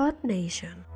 [0.00, 0.86] Earth Nation.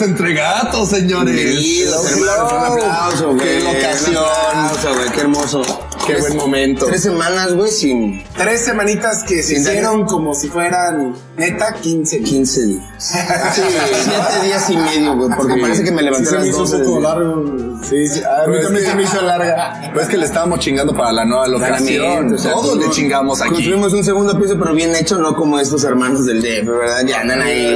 [0.00, 1.34] A Entre Gatos, señores.
[1.34, 3.40] Bienvenidos, hermanos, un aplauso, güey.
[3.40, 4.16] Qué locación.
[4.16, 5.89] Un aplauso, güey, qué hermoso.
[6.14, 6.86] Qué buen momento.
[6.86, 12.20] Tres semanas, güey, sin Tres semanitas que se Sin hicieron como si fueran neta 15.
[12.22, 12.84] 15 días.
[12.98, 13.62] Sí,
[14.04, 17.00] siete días y medio, güey, porque parece que me levanté a las 12 del día.
[17.00, 17.44] largo.
[17.88, 18.22] Sí, sí.
[18.22, 19.90] A mí Pues también se me hizo larga.
[19.94, 22.34] Pues que le estábamos chingando para la nueva locación.
[22.34, 23.50] O sea, Todos le chingamos aquí.
[23.50, 27.04] Construimos un segundo piso, pero bien hecho, no como estos hermanos del DF, ¿verdad?
[27.06, 27.74] Ya andan ahí.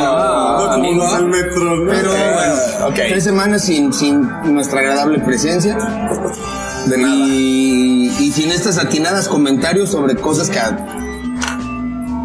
[0.00, 1.12] No, bueno, amigos.
[1.18, 1.90] el metro, ¿no?
[1.90, 5.76] Pero bueno, tres semanas sin, sin nuestra agradable presencia.
[6.86, 7.14] De nada.
[7.14, 10.76] Y, y sin estas atinadas comentarios sobre cosas que a,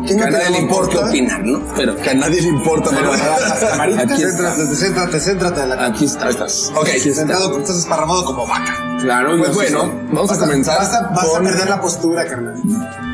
[0.07, 1.09] que a nadie le por qué importa.
[1.09, 1.61] opinar, ¿no?
[1.75, 3.11] Pero Que a nadie le importa, pero.
[4.01, 4.53] Aquí está.
[4.55, 6.29] Céntrate, céntrate, céntrate la aquí está.
[6.29, 6.71] estás.
[6.75, 6.87] Ok.
[6.87, 8.73] Sentado, estás esparramado como vaca.
[9.01, 10.77] Claro, Pues yo bueno, sí vamos a comenzar.
[10.79, 12.55] Vas a, vas a con- perder la postura, carnal.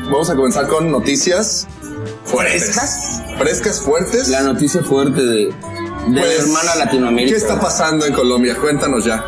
[0.04, 1.66] Vamos a comenzar con noticias
[2.24, 2.64] fuertes.
[2.64, 3.22] ¿Frescas?
[3.38, 4.28] Frescas, fuertes.
[4.28, 5.52] La noticia fuerte de, de
[6.06, 7.32] Pues, la hermana Latinoamérica.
[7.32, 8.56] ¿Qué está pasando en Colombia?
[8.60, 9.24] Cuéntanos ya.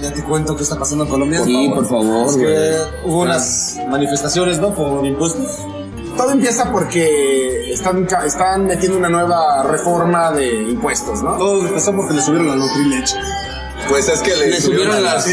[0.00, 1.40] Ya te cuento qué está pasando en Colombia.
[1.44, 2.46] Sí, por favor, Es güey.
[2.46, 4.74] que hubo unas manifestaciones, ¿no?
[4.74, 5.46] Por impuestos.
[6.16, 11.36] Todo empieza porque están, están metiendo una nueva reforma de impuestos, ¿no?
[11.38, 13.16] Todo empezó porque le subieron la Nutrileche.
[13.88, 15.26] Pues es que le, Le subieron las...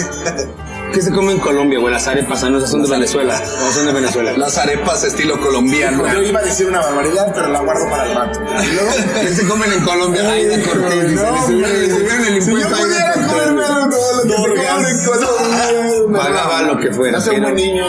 [0.93, 1.93] ¿Qué se come en Colombia, güey?
[1.93, 2.57] Las arepas, ¿no?
[2.57, 3.39] Esas son de Venezuela.
[3.39, 4.31] No, son de Venezuela.
[4.35, 6.03] las arepas estilo colombiano.
[6.11, 8.38] Yo iba a decir una barbaridad, pero la guardo para el rato.
[8.49, 8.91] Luego,
[9.21, 10.29] ¿Qué se comen en Colombia?
[10.29, 11.09] Ay, de Cortés.
[11.11, 16.79] dice, No, si yo pudiera comerme todo lo que se come en Colombia, Pagaba lo
[16.79, 17.85] que fuera, No soy un buen niño.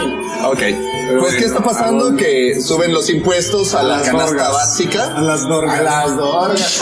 [0.47, 0.59] Ok.
[1.19, 2.15] Pues, ¿qué está pasando?
[2.17, 4.53] Que suben los impuestos a la las canasta dorgas.
[4.53, 5.07] básica.
[5.21, 5.79] las dorgas.
[5.79, 6.81] A las dorgas,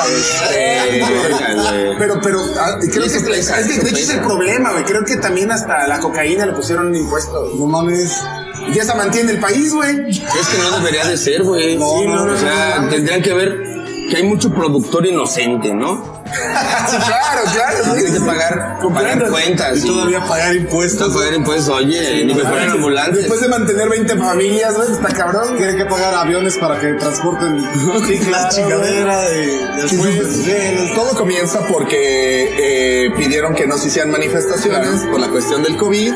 [0.54, 1.98] Eh, güey.
[1.98, 4.84] Pero, pero, ah, creo que, es, que, de hecho es el problema, güey.
[4.84, 7.52] Creo que también hasta la cocaína le pusieron un impuesto.
[7.56, 8.20] No mames.
[8.74, 10.10] Ya se mantiene el país, güey.
[10.10, 11.76] Es que no debería de ser, güey.
[11.76, 12.88] No, no, no, o sea, no, no.
[12.90, 16.22] tendrían que ver que hay mucho productor inocente, ¿no?
[16.88, 17.94] Sí, claro, claro.
[17.94, 19.78] Tienen que pagar, pagar cuentas.
[19.78, 21.14] Y todavía pagar impuestos.
[21.14, 21.68] pagar impuestos.
[21.68, 23.18] Oye, ni que fueran ambulantes.
[23.18, 25.56] Después de mantener 20 familias, güey, está cabrón.
[25.56, 27.62] Tienen que pagar aviones para que transporten
[28.30, 29.20] la chingadera
[29.82, 35.76] después Todo comienza porque eh, pidieron que no se hicieran manifestaciones por la cuestión del
[35.76, 36.12] COVID.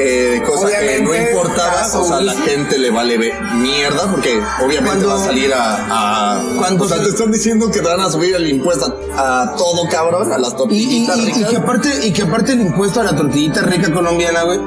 [0.00, 3.18] Eh, cosa que no Obviamente, importaba, o sea, la gente le vale
[3.54, 7.32] mierda porque obviamente Cuando- va a salir a, a cuando o sea, se- te están
[7.32, 10.54] diciendo que te van a subir el impuesto a, a todo cabrón, a las Y,
[10.54, 11.50] y- tortillitas y- y ricas.
[11.50, 14.60] que aparte y que aparte el impuesto a la tortillita rica colombiana, güey,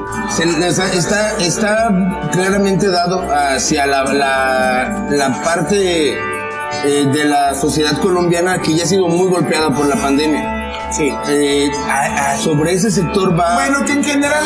[0.68, 1.88] está está
[2.32, 8.86] claramente dado hacia la la, la parte eh, de la sociedad colombiana que ya ha
[8.86, 10.90] sido muy golpeada por la pandemia.
[10.90, 11.10] Sí.
[11.28, 14.44] Eh, a- a- sobre ese sector va Bueno, que en general,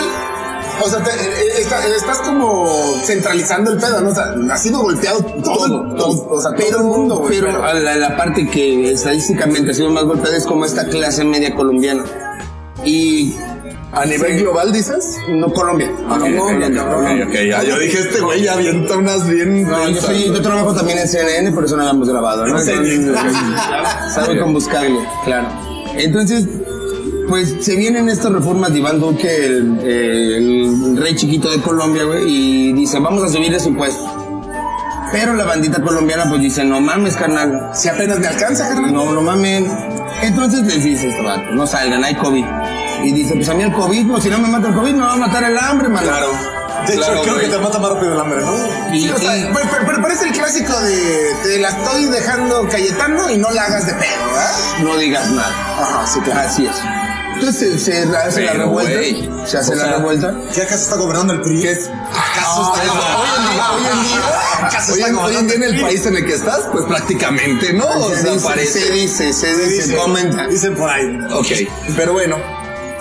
[0.83, 2.67] o sea, te- eh, está- estás como
[3.05, 4.11] centralizando el pedo, ¿no?
[4.11, 7.41] O sea, ha sido golpeado todo, todo, o sea, todo el mundo, güey.
[7.41, 11.25] pero a la, la parte que estadísticamente ha sido más golpeada es como esta clase
[11.25, 12.05] media colombiana.
[12.85, 13.35] Y
[13.93, 15.17] a nivel global dices.
[15.29, 15.91] no Colombia.
[16.09, 17.23] Ah, no, ok, Colombia, ok, cabrón.
[17.23, 20.75] ok, ya, yo dije este güey ya avienta unas bien No, yo, soy- yo trabajo
[20.75, 22.59] también en CNN, por eso no habíamos grabado, ¿no?
[24.15, 25.49] Sabe con buscarle, claro.
[25.97, 26.47] Entonces,
[27.29, 32.25] pues se vienen estas reformas de Iván Duque, el, el rey chiquito de Colombia, güey,
[32.27, 34.05] y dice, vamos a subir ese impuesto.
[35.13, 38.93] Pero la bandita colombiana pues dice, no mames, carnal, Si apenas me alcanza, carnal.
[38.93, 39.65] no, no mames.
[40.23, 42.45] Entonces les dice esto, vato, no salgan, hay COVID.
[43.05, 45.03] Y dice, pues a mí el COVID, pues si no me mata el COVID, me
[45.03, 46.07] va a matar el hambre, mano.
[46.07, 46.56] Claro.
[46.87, 47.47] De hecho, Claro, creo güey.
[47.47, 48.95] que te mata más rápido el hambre, ¿no?
[48.95, 52.05] Y- Sí, o sea, y- pero, pero- pero parece el clásico de te la estoy
[52.07, 54.51] dejando Cayetano y no la hagas de pedo, ¿verdad?
[54.83, 55.77] No digas nada.
[55.81, 56.41] Ajá, sí, claro.
[56.49, 56.77] Así es.
[57.35, 58.93] Entonces se, se hace la revuelta.
[58.95, 60.35] güey, Se hace o la sea, revuelta.
[60.55, 61.61] ¿Qué acaso está gobernando el PRI?
[61.61, 61.91] ¿Qué es?
[61.91, 65.23] ¿Acaso Ah, está hoy en día, hoy en día, ¿Acaso hoy está en, hoy en
[65.23, 65.83] gobernando día en el PRI?
[65.83, 68.81] país en el que estás, pues prácticamente no, o se, sea, dice, parece.
[68.81, 70.47] se dice, se comenta.
[70.47, 71.19] Dicen por ahí.
[71.35, 71.47] Ok,
[71.95, 72.37] pero bueno,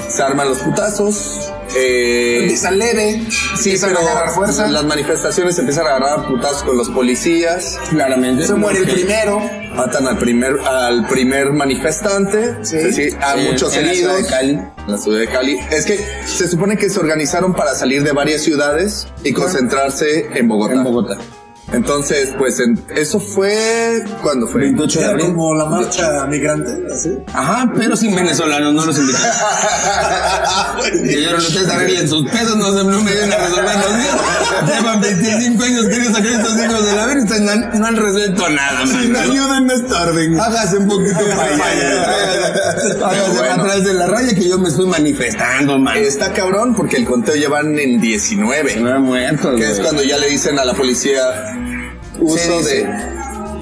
[0.09, 1.49] se arman los putazos.
[1.73, 3.25] Eh, Empieza leve,
[3.57, 4.67] sí, pero a agarrar fuerza.
[4.67, 7.77] las manifestaciones empiezan a agarrar putazos con los policías.
[7.89, 8.45] Claramente.
[8.47, 9.41] Se muere el primero.
[9.75, 12.93] matan al primer, al primer manifestante, Sí.
[12.93, 14.17] sí, a Sí, muchos en la ciudad heridos.
[14.17, 14.61] de Cali.
[14.87, 15.59] La ciudad de Cali.
[15.71, 20.47] Es que se supone que se organizaron para salir de varias ciudades y concentrarse en
[20.47, 20.73] Bogotá.
[20.75, 21.17] En Bogotá.
[21.75, 25.25] Entonces, pues en- eso fue cuando fue 28 de abril.
[25.27, 27.11] como la marcha migrante, así.
[27.33, 29.35] Ajá, pero sin venezolanos, no los invitaron.
[31.03, 34.15] Dijeron, ustedes arreglen sus pedos, no se no me vienen a resolver los míos.
[34.77, 37.85] Llevan 25 años queriendo sacar estos hijos de la vida y ustedes no han, no
[37.87, 39.15] han resuelto nada, man.
[39.15, 40.37] ayuda no es tarde.
[40.39, 42.03] Hágase un poquito para allá.
[43.05, 43.63] Hágase Bueno.
[43.63, 45.97] atrás de la raya que yo me estoy manifestando, man.
[45.97, 48.75] Está cabrón porque el conteo llevan en 19.
[48.77, 51.21] No muerto, Que es cuando ya le dicen a la policía
[52.25, 52.89] uso Sí, de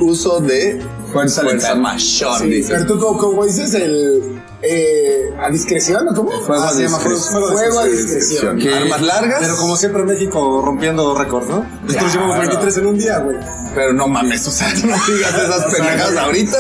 [0.01, 0.81] uso de
[1.11, 1.79] Fuerza letal.
[1.79, 2.39] mayor.
[2.39, 2.73] Sí, dice.
[2.73, 4.41] pero tú, como, como dices, el.
[4.65, 6.31] Eh, ¿A discreción o cómo?
[6.41, 7.51] Fuego Ah, a discreción.
[7.51, 8.57] Fuego a discreción.
[8.57, 8.73] ¿Qué?
[8.73, 9.39] Armas largas.
[9.41, 11.65] Pero como siempre México rompiendo récords, ¿no?
[11.83, 13.37] Nosotros llevamos 23 en un día, güey.
[13.75, 16.57] Pero no mames, o sea, no digas esas pendejadas ahorita.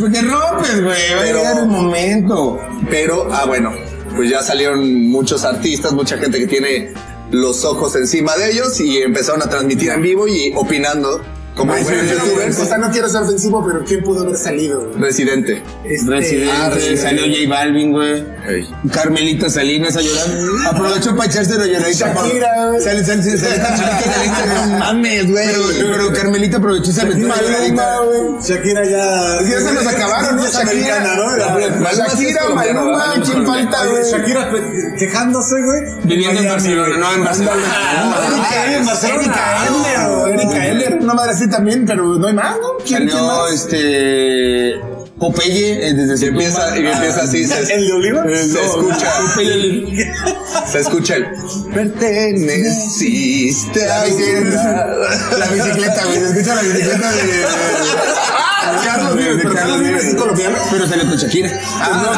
[0.00, 1.14] Porque rompes, güey.
[1.14, 2.58] Va a llegar el momento.
[2.90, 3.70] Pero, ah, bueno,
[4.16, 6.92] pues ya salieron muchos artistas, mucha gente que tiene
[7.32, 11.20] los ojos encima de ellos y empezaron a transmitir en vivo y opinando
[11.54, 12.58] como Ay, buenos pero yo- youtubers.
[12.58, 14.88] o sea, no quiero ser ofensivo, pero ¿quién pudo haber salido?
[14.88, 15.00] güey?
[15.02, 15.62] Residente.
[15.84, 17.02] Este, Residente, ah, Residente.
[17.02, 18.24] salió J Balvin, güey.
[18.92, 20.26] Carmelita Salinas a llorar.
[20.74, 22.12] Aprovechó para echarse la lloradita.
[22.14, 22.80] por- Shakira, güey.
[22.80, 24.70] Sale, sale, sale, sale Instagram.
[24.72, 25.46] No mames, güey.
[25.46, 27.98] Pero, pero Carmelita aprovechó y se metió la Maluma, lloradita.
[28.00, 28.42] güey.
[28.42, 29.42] Shakira ya.
[29.50, 30.44] Ya se nos acabaron, ¿no?
[30.46, 31.36] Es americana, ¿no?
[31.36, 34.04] Shakira, Shakira, colombiana, Maluma, ¿quién falta, Oye, güey?
[34.10, 34.50] Shakira
[34.98, 35.80] quejándose, güey.
[36.04, 37.00] Viviendo en Miami, Barcelona, güey.
[37.00, 37.62] no en Barcelona.
[37.66, 39.22] Ah, Erika Barcelona.
[39.22, 42.76] Erika Eller, Erika Eller, una madre así también, pero no hay más, ¿no?
[42.84, 43.52] ¿Quién, quién Salió más?
[43.52, 44.80] este.
[45.18, 48.24] Popeye eh, desde su empieza, empieza así, se, ¿El de Oliva?
[48.24, 50.12] se escucha, Popeye.
[50.72, 51.26] se escucha el
[51.72, 54.86] perteneciste a una-
[55.38, 56.18] La bicicleta, güey.
[56.18, 57.22] Se escucha la bicicleta de.
[58.84, 60.58] Carlos Vives, pero Carlos Vives es colombiano.
[60.70, 61.50] Pero salió con Shakira.
[61.80, 62.14] Ah,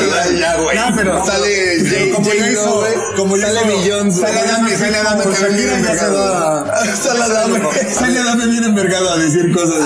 [0.00, 0.76] ya, ya, ya, güey.
[0.76, 2.84] No, pero- sale J, como ya hizo-
[3.16, 4.12] como sale Millón.
[4.12, 6.64] Sale Adame, sale Adame Shakira ya se va.
[7.02, 7.60] Sale Adame.
[7.92, 9.80] Sale Adame bien envergado a decir cosas.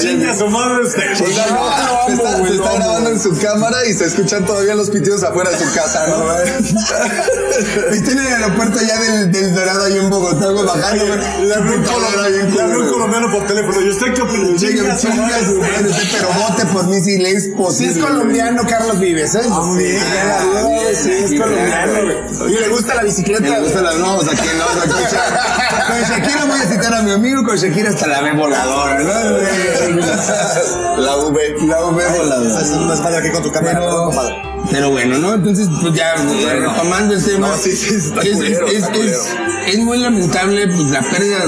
[0.00, 1.04] Chinga su madre usted.
[1.18, 5.22] No, no, lo se está, grabando en su cámara y se escuchan todavía los pitidos
[5.22, 6.32] afuera de su casa, ¿no?
[6.40, 11.04] Está en el aeropuerto ya del, Dorado ahí en Bogotá, bajando.
[11.42, 13.80] Le habló un colombiano por teléfono.
[13.80, 14.46] ¿Y usted qué opina?
[15.16, 17.92] Su madre, pero vote por mí si le es Sí posible.
[17.92, 19.40] es colombiano Carlos Vives, ¿eh?
[19.76, 20.02] Bien.
[20.52, 21.92] vio, güey, sí es Sí, colombiano.
[22.48, 23.40] Y le gusta la bicicleta.
[23.42, 26.60] Me gusta la no, o sea, que no, o sea, con Sha- con Shakira voy
[26.60, 29.10] a citar a mi amigo, con Shakira hasta la ve voladora, ¿no?
[30.96, 31.40] La V.
[31.66, 32.60] La ve voladora.
[32.60, 33.78] Es más padre aquí con tu cámara.
[33.80, 34.34] Pero, compadre.
[34.70, 35.34] pero bueno, ¿no?
[35.34, 37.48] Entonces, pues ya, retomando el tema.
[37.48, 39.28] No, sí, sí, está es, culero, es, está es,
[39.68, 41.44] es muy lamentable pues, la pérdida.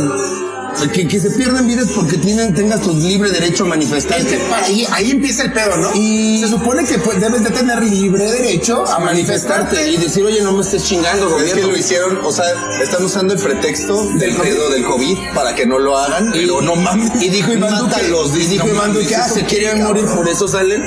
[0.93, 4.25] Que, que se pierdan vidas porque tienen, tengas tu libre derecho a Es manifestarte.
[4.27, 5.91] que para ahí, ahí empieza el pedo, ¿no?
[5.95, 10.25] Y- se supone que pues, debes de tener libre derecho a a manifestarte y decir,
[10.25, 11.73] oye, no me estés chingando, Es que gobierno.
[11.73, 12.45] lo hicieron, o sea,
[12.83, 16.75] están usando el pretexto del pedo del COVID para que no lo hagan, pero no
[16.77, 17.23] mames.
[17.23, 20.29] Y dijo Iván Duque, Mátalos, y dijo no Iván Duque, ah, se quieren morir, por
[20.29, 20.83] eso salen.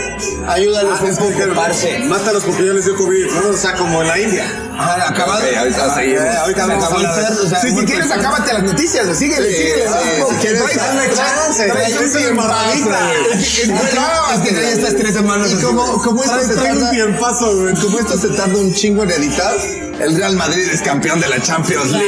[0.48, 2.00] Ayúdalos Ah, un es que.
[2.06, 3.50] Mátalos porque ya les dio COVID, ¿no?
[3.50, 4.71] O sea, como en la India.
[4.82, 5.42] Ah, acabado.
[5.60, 6.24] Ahorita seguimos.
[6.24, 8.12] Eh, ahorita Se vamos a acabó el hablar de perro, o sea, Sí, si quieres,
[8.12, 9.88] acábate las noticias, síguele, Sí, síguele.
[9.88, 10.28] sí, ¿no?
[10.30, 13.00] si quieres, Trae- dame chance, trae trae un ese tiempazo, embarradita.
[13.06, 13.44] güey.
[13.44, 15.52] Es que, es que trae estas tres semanas.
[15.52, 17.74] Y como, como esto se tarda, güey.
[17.76, 19.54] como esto se tarda un chingo en editar,
[20.00, 22.06] el Real Madrid es campeón de la Champions League.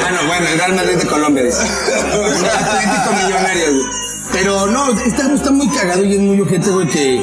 [0.00, 1.58] Bueno, bueno, el Real Madrid de Colombia, dice.
[1.62, 3.88] Atlético Millonario.
[4.32, 7.22] Pero no, está, está muy cagado y es muy ojete, güey, que,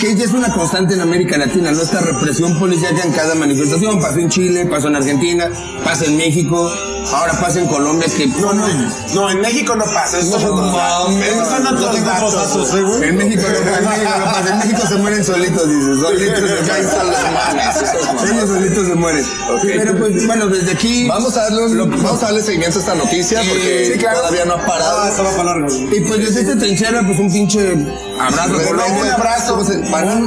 [0.00, 1.82] que ya es una constante en América Latina, ¿no?
[1.82, 4.00] Esta represión policíaca en cada manifestación.
[4.00, 5.50] Pasó en Chile, pasó en Argentina,
[5.84, 6.70] pasa en México,
[7.12, 8.26] ahora pasa en Colombia, que...
[8.28, 8.66] No, no,
[9.14, 10.18] no, en México no pasa.
[10.18, 10.42] Otros
[10.72, 11.16] datos.
[11.16, 12.74] Esos son otros datos.
[12.74, 13.08] ¿eh?
[13.08, 18.30] En México no, no pasa, en México se mueren solitos, dices, solitos se caen solos.
[18.30, 19.24] Ellos solitos se mueren.
[19.62, 21.08] Pero pues, bueno, desde aquí...
[21.08, 24.60] Vamos a darle, un- vamos a darle seguimiento a esta noticia porque todavía no ha
[24.60, 25.08] Ah, parado.
[25.08, 25.68] eso va para largo.
[25.90, 27.74] Y pues desde esta trinchera, pues un pinche
[28.20, 29.02] abrazo, Respeto, Colombia.
[29.04, 29.84] un abrazo, ¿Cómo se- un,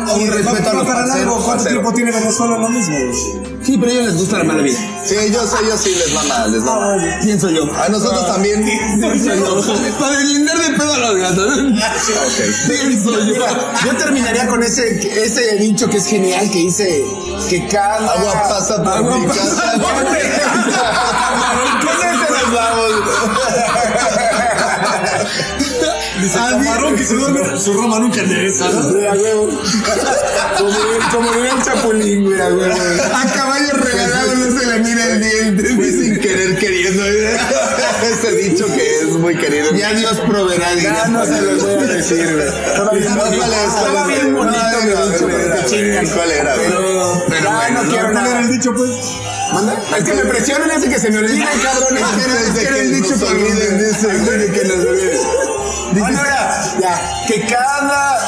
[0.09, 1.43] un respeto a los para parceros.
[1.43, 2.95] ¿Cuánto tiempo tiene Venezuela lo mismo?
[3.63, 4.77] Sí, pero a ellos les gusta la mala vida.
[5.05, 6.95] Sí, ellos, ellos sí les mama, les mama.
[7.23, 7.63] Pienso yo.
[7.81, 8.61] A nosotros también.
[8.63, 9.61] Pienso yo.
[9.99, 11.57] Para deslindar de pedo a los gatos.
[12.67, 13.45] Pienso yo.
[13.85, 17.05] Yo terminaría con ese, ese dicho que es genial que dice
[17.49, 19.73] que cada Agua pasa por Agua mi casa.
[19.73, 19.83] por
[21.83, 22.91] Con ese nos vamos.
[26.23, 28.69] Dice, Ah, camarón que se duerme, su Roma nunca endereza.
[31.11, 32.73] Como, el chapulín, güey, a huevo.
[33.13, 35.75] A caballo regalado no se le mira el diente.
[35.75, 37.03] Fue sin querer queriendo.
[37.03, 39.73] Ese dicho que es muy querido.
[39.75, 40.73] Ya Dios proveerá.
[40.75, 42.47] Ya no se los voy a decir, güey.
[46.13, 46.55] ¿cuál era.
[46.55, 48.39] Pero, pero no quiero ¿Cuál era nada.
[48.39, 48.91] el dicho, pues?
[49.53, 49.77] ¿Manda?
[49.97, 51.19] Es que me presionan hace que se me.
[51.25, 55.52] Es que el dicho nos con olviden, dice, güey, que nos olviden.
[56.01, 57.25] Ah, no, ya, ya.
[57.27, 58.19] Que cada.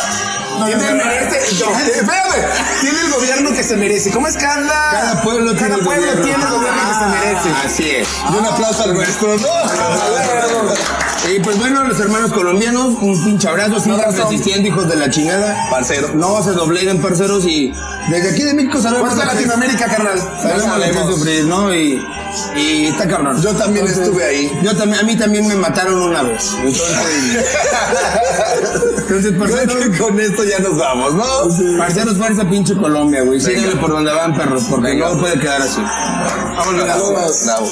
[0.65, 1.63] tiene el merece.
[1.63, 2.45] No, espérame.
[2.81, 4.11] Tiene el gobierno que se merece.
[4.11, 4.91] ¿Cómo es cada.
[4.91, 6.23] Cada pueblo tiene cada el pueblo gobierno.
[6.23, 7.49] tiene el gobierno que se merece.
[7.65, 8.07] Así es.
[8.31, 9.47] Y un aplauso al nuestro, ¿no?
[11.33, 15.69] Y pues bueno, los hermanos colombianos, un pinche abrazo, sigan resistiendo, hijos de la chingada.
[15.69, 16.09] Parcero.
[16.13, 17.73] No se dobleguen, parceros, y
[18.09, 20.19] desde aquí de México sabemos Fuerza Latinoamérica, carnal.
[20.41, 21.73] Que es sufrir, ¿no?
[21.73, 22.05] Y,
[22.55, 23.41] y está cabrón.
[23.41, 24.51] Yo también estuve ahí.
[24.61, 26.53] Yo también, a mí también me mataron una vez.
[26.57, 26.95] Entonces,
[28.97, 31.77] entonces Creo parceros, que con esto ya nos vamos, ¿no?
[31.77, 33.41] parceros, fuerza pinche Colombia, güey.
[33.41, 35.09] Síganle por donde van, perros, porque Venga.
[35.09, 35.81] no puede quedar así.
[35.81, 37.43] Vámonos.
[37.45, 37.69] Bravo.